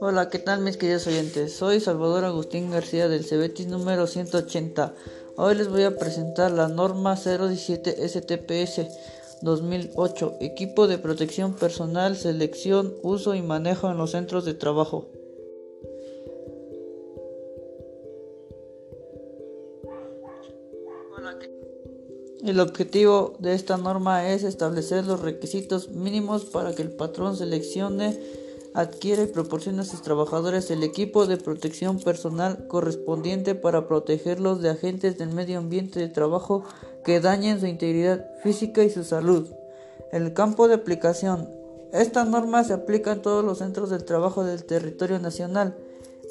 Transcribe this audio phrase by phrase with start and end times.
[0.00, 1.54] Hola, ¿qué tal mis queridos oyentes?
[1.54, 4.94] Soy Salvador Agustín García del Cebetis número 180.
[5.36, 8.86] Hoy les voy a presentar la norma 017 STPS
[9.42, 15.08] 2008, equipo de protección personal, selección, uso y manejo en los centros de trabajo.
[22.44, 28.18] El objetivo de esta norma es establecer los requisitos mínimos para que el patrón seleccione,
[28.74, 34.70] adquiera y proporcione a sus trabajadores el equipo de protección personal correspondiente para protegerlos de
[34.70, 36.64] agentes del medio ambiente de trabajo
[37.04, 39.46] que dañen su integridad física y su salud.
[40.10, 41.48] El campo de aplicación.
[41.92, 45.76] Esta norma se aplica en todos los centros de trabajo del territorio nacional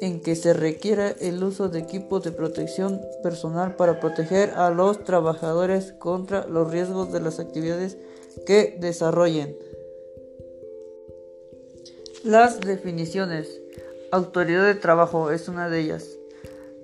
[0.00, 5.04] en que se requiera el uso de equipos de protección personal para proteger a los
[5.04, 7.96] trabajadores contra los riesgos de las actividades
[8.46, 9.56] que desarrollen.
[12.24, 13.60] Las definiciones.
[14.10, 16.18] Autoridad de trabajo es una de ellas.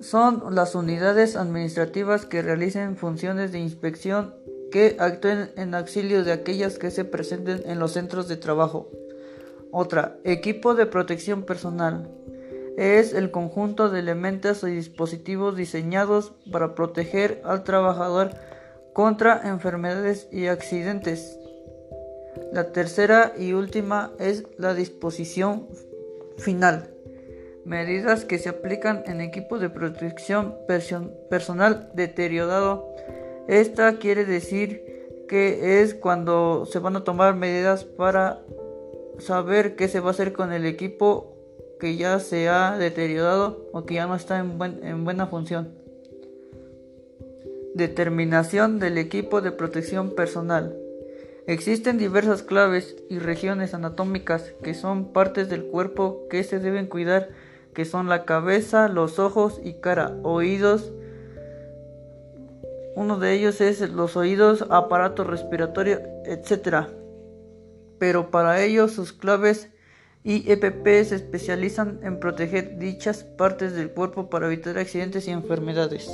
[0.00, 4.34] Son las unidades administrativas que realicen funciones de inspección
[4.72, 8.90] que actúen en auxilio de aquellas que se presenten en los centros de trabajo.
[9.70, 12.10] Otra, equipo de protección personal
[12.76, 18.30] es el conjunto de elementos y dispositivos diseñados para proteger al trabajador
[18.92, 21.38] contra enfermedades y accidentes.
[22.52, 25.68] La tercera y última es la disposición
[26.38, 26.90] final.
[27.64, 32.94] Medidas que se aplican en equipos de protección personal deteriorado.
[33.48, 34.82] Esta quiere decir
[35.28, 38.40] que es cuando se van a tomar medidas para
[39.18, 41.31] saber qué se va a hacer con el equipo
[41.82, 45.74] que ya se ha deteriorado o que ya no está en, en buena función.
[47.74, 50.76] Determinación del equipo de protección personal.
[51.48, 57.30] Existen diversas claves y regiones anatómicas que son partes del cuerpo que se deben cuidar,
[57.74, 60.92] que son la cabeza, los ojos y cara, oídos.
[62.94, 66.86] Uno de ellos es los oídos, aparato respiratorio, etc.
[67.98, 69.68] Pero para ello sus claves
[70.24, 76.08] y EPP se especializan en proteger dichas partes del cuerpo para evitar accidentes y enfermedades.